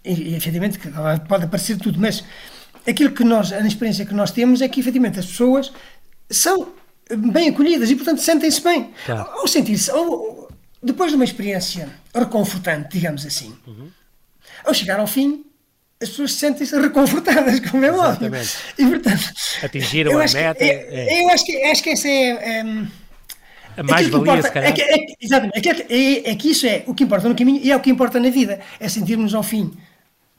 [0.04, 0.78] E efetivamente,
[1.26, 2.22] pode aparecer tudo, mas
[2.86, 5.72] aquilo que nós, a experiência que nós temos é que efetivamente as pessoas
[6.30, 6.72] são
[7.32, 8.90] bem acolhidas e, portanto, sentem-se bem.
[9.04, 9.28] Claro.
[9.30, 9.90] Ao sentir-se,
[10.82, 13.88] depois de uma experiência reconfortante, digamos assim, uhum.
[14.64, 15.44] ao chegar ao fim,
[16.02, 18.30] as pessoas sentem-se reconfortadas, como é óbvio.
[18.78, 19.32] E, portanto,
[19.62, 20.64] Atingiram a meta.
[20.64, 21.22] É, é.
[21.22, 22.58] Eu acho que, acho que essa é.
[22.58, 22.60] é
[23.76, 24.70] a mais-valia, se calhar.
[24.70, 25.58] É que, é, exatamente.
[25.58, 27.80] É que, é, é que isso é o que importa no caminho e é o
[27.80, 28.60] que importa na vida.
[28.78, 29.72] É sentirmos ao fim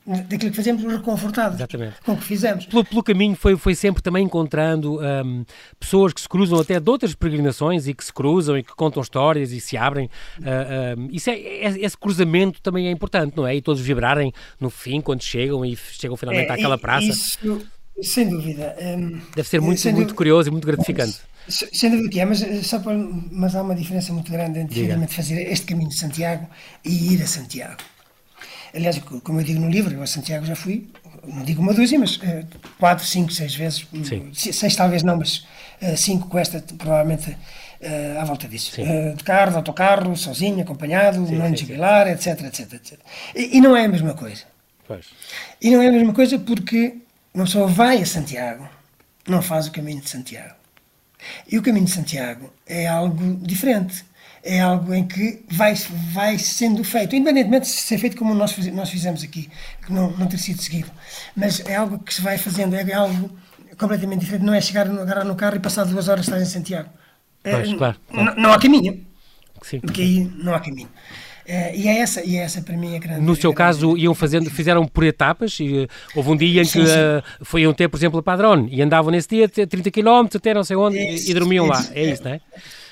[0.06, 1.96] daquilo que fazemos, reconfortados Exatamente.
[2.04, 2.66] com o que fizemos.
[2.66, 5.44] Pelo, pelo caminho foi, foi sempre também encontrando um,
[5.80, 9.02] pessoas que se cruzam até de outras peregrinações e que se cruzam e que contam
[9.02, 10.10] histórias e se abrem.
[10.40, 13.56] Uh, um, isso é, é, esse cruzamento também é importante, não é?
[13.56, 17.08] E todos vibrarem no fim, quando chegam e chegam finalmente é, àquela praça.
[17.08, 17.40] Isso,
[18.02, 18.76] sem dúvida.
[18.80, 21.20] Um, Deve ser muito, muito curioso e muito gratificante.
[21.48, 22.98] Sem dúvida que é, mas, eh, só para,
[23.32, 26.48] mas há uma diferença muito grande entre fazer este caminho de Santiago
[26.84, 27.78] e ir a Santiago.
[28.76, 30.88] Aliás, como eu digo no livro, eu a Santiago já fui,
[31.28, 32.46] não digo uma dúzia, mas uh,
[32.78, 33.88] quatro, cinco, seis vezes.
[34.04, 34.32] Sim.
[34.34, 35.48] Seis talvez não, mas
[35.82, 38.76] uh, cinco com esta, provavelmente uh, à volta disso.
[39.16, 43.00] de carro, de autocarro, sozinho, acompanhado, sim, não jubilar, etc, etc, etc.
[43.34, 44.44] E, e, não é a mesma coisa.
[44.88, 45.06] Pois.
[45.62, 46.98] E não é a mesma coisa porque
[47.34, 48.68] uma pessoa vai a Santiago,
[49.28, 50.56] não faz o caminho de Santiago.
[51.50, 54.06] E o caminho de Santiago é algo diferente
[54.46, 55.74] é algo em que vai,
[56.14, 59.50] vai sendo feito, independentemente de ser feito como nós, nós fizemos aqui,
[59.84, 60.92] que não, não ter sido seguido.
[61.36, 63.32] Mas é algo que se vai fazendo, é algo
[63.76, 64.46] completamente diferente.
[64.46, 66.90] Não é chegar, agarrar no carro e passar duas horas estar em Santiago.
[67.44, 68.40] Pois, é, claro, claro.
[68.40, 69.04] Não, há caminho.
[69.64, 69.80] Sim.
[69.80, 70.90] Porque aí não há caminho.
[71.48, 73.22] É, e, é essa, e é essa para mim a grande.
[73.22, 75.60] No seu caso, iam fazendo, fizeram por etapas?
[75.60, 78.24] E, uh, houve um dia em sim, que uh, foi um ter, por exemplo, a
[78.24, 81.84] Padrón e andavam nesse dia 30 km até não sei onde e, e dormiam lá.
[81.94, 82.42] É isso, não é?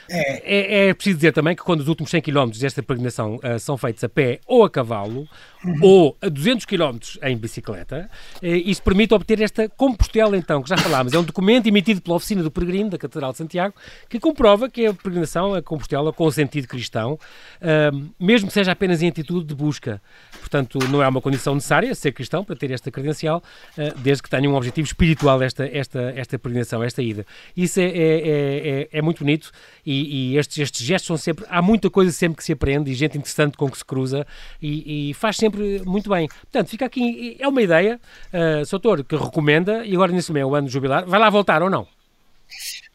[0.10, 0.86] É.
[0.86, 0.90] é.
[0.90, 4.04] É, preciso dizer também que quando os últimos 100 km desta peregrinação uh, são feitos
[4.04, 5.28] a pé ou a cavalo,
[5.64, 5.80] uhum.
[5.82, 8.10] ou a 200 km em bicicleta,
[8.42, 11.14] uh, isso permite obter esta Compostela, então, que já falámos.
[11.14, 13.74] É um documento emitido pela Oficina do Peregrino da Catedral de Santiago,
[14.10, 18.72] que comprova que a peregrinação, a Compostela, com o sentido cristão, uh, mesmo que seja
[18.72, 20.02] apenas em atitude de busca.
[20.44, 23.42] Portanto, não é uma condição necessária ser cristão para ter esta credencial,
[23.78, 27.26] uh, desde que tenha um objetivo espiritual esta, esta, esta peregrinação, esta ida.
[27.56, 27.90] Isso é, é,
[28.82, 29.52] é, é muito bonito
[29.86, 31.46] e, e, estes, estes gestos são sempre.
[31.50, 34.28] Há muita coisa sempre que se aprende e gente interessante com que se cruza
[34.62, 36.28] e, e faz sempre muito bem.
[36.28, 37.38] Portanto, fica aqui.
[37.40, 38.00] É uma ideia,
[38.34, 41.06] uh, Soutor, que recomenda e agora nesse meio ano jubilar.
[41.06, 41.88] Vai lá voltar ou não?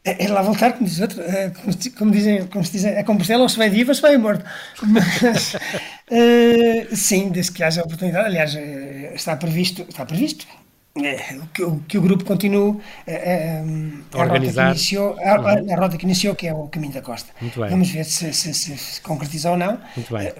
[0.03, 3.03] É, é lá voltar, como diz outro, é, como, como, dizem, como se dizem, é
[3.03, 4.45] Compostela ou se vai vivo ou se vai morto.
[4.81, 10.47] Mas, uh, sim, desde que haja oportunidade, aliás, eh, está previsto, está previsto,
[10.95, 14.67] é, que, o, que o grupo continue a, a, organizar.
[14.67, 17.31] Rota iniciou, a, a, rota que iniciou, que é o caminho da costa.
[17.69, 19.79] Vamos ver se, se, se, se concretiza ou não.
[19.95, 20.31] Muito bem.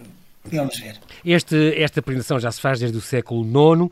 [0.46, 0.98] Vamos ver.
[1.24, 3.92] Este, esta peregrinação já se faz desde o século IX, uh,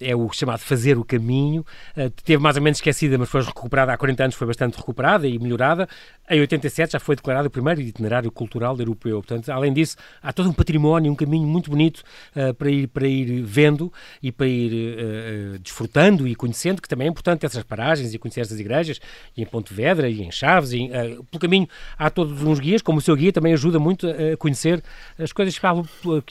[0.00, 1.64] é o chamado Fazer o Caminho.
[1.96, 5.28] Uh, teve mais ou menos esquecida, mas foi recuperada há 40 anos, foi bastante recuperada
[5.28, 5.88] e melhorada.
[6.28, 9.22] Em 87 já foi declarado o primeiro itinerário cultural europeu.
[9.22, 12.02] Portanto, além disso, há todo um património, um caminho muito bonito
[12.34, 17.10] uh, para, ir, para ir vendo e para ir desfrutando e conhecendo, que também é
[17.10, 19.00] importante essas paragens e conhecer essas igrejas,
[19.36, 20.72] e em Pontevedra e em Chaves.
[20.72, 20.88] E,
[21.30, 24.82] pelo caminho há todos uns guias, como o seu guia também ajuda muito a conhecer
[25.18, 25.66] as coisas que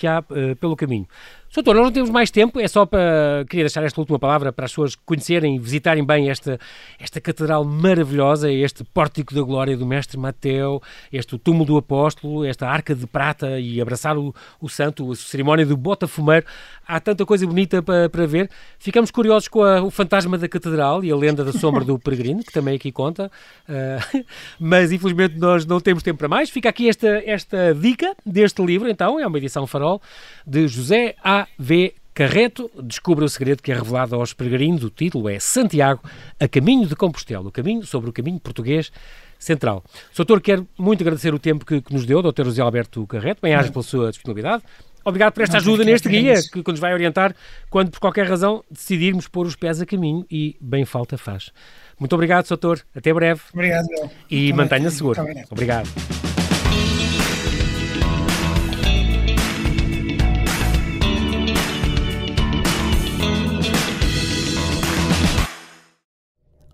[0.08, 1.08] há uh, pelo caminho.
[1.52, 3.44] Soutor, nós não temos mais tempo, é só para.
[3.50, 6.60] Queria deixar esta última palavra para as pessoas conhecerem e visitarem bem esta,
[7.00, 10.80] esta catedral maravilhosa, este pórtico da glória do Mestre Mateu,
[11.12, 15.66] este túmulo do Apóstolo, esta arca de prata e abraçar o, o santo, a cerimónia
[15.66, 16.46] do Botafumeiro.
[16.88, 18.48] Há tanta coisa bonita para, para ver.
[18.78, 22.44] Ficamos curiosos com a, o fantasma da catedral e a lenda da sombra do peregrino,
[22.44, 23.32] que também aqui conta.
[23.68, 24.24] Uh,
[24.60, 26.52] mas infelizmente nós não temos tempo para mais.
[26.52, 30.00] Fica aqui esta, esta dica deste livro, então, é uma edição farol
[30.46, 31.39] de José A.
[31.58, 31.94] V.
[32.14, 34.84] Carreto descobre o segredo que é revelado aos peregrinos.
[34.84, 36.02] O título é Santiago,
[36.40, 38.92] a caminho de Compostela, o caminho sobre o caminho português
[39.38, 39.84] central.
[40.16, 42.44] Doutor, quero muito agradecer o tempo que, que nos deu, Dr.
[42.44, 44.64] José Alberto Carreto, bem-aja pela sua disponibilidade.
[45.06, 47.34] Obrigado por esta ajuda neste guia, que, que nos vai orientar
[47.70, 51.52] quando, por qualquer razão, decidirmos pôr os pés a caminho e bem falta faz.
[51.98, 52.82] Muito obrigado, Doutor.
[52.94, 53.42] Até breve.
[53.54, 53.88] Obrigado,
[54.30, 55.22] E mantenha-se seguro.
[55.50, 55.90] Obrigado.